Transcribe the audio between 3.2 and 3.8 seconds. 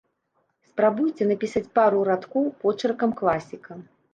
класіка!